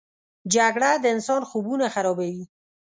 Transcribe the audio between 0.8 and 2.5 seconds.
د انسان خوبونه خرابوي